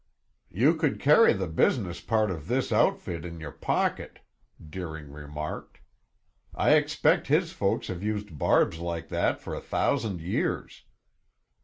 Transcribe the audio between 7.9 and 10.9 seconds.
used barbs like that for a thousand years.